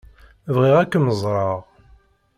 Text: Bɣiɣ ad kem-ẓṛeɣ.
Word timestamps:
Bɣiɣ 0.55 0.75
ad 0.79 0.87
kem-ẓṛeɣ. 0.91 1.59